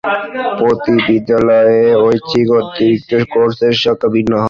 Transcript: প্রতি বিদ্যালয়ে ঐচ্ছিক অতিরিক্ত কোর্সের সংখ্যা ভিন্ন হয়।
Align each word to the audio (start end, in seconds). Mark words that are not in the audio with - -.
প্রতি 0.59 0.93
বিদ্যালয়ে 1.07 1.81
ঐচ্ছিক 2.05 2.47
অতিরিক্ত 2.59 3.11
কোর্সের 3.33 3.73
সংখ্যা 3.83 4.09
ভিন্ন 4.15 4.31
হয়। 4.31 4.39